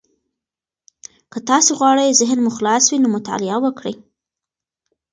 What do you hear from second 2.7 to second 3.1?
وي، نو